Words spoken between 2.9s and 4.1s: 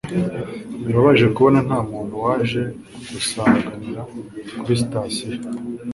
kugusanganira